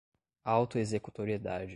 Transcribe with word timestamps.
auto-executoriedade 0.43 1.67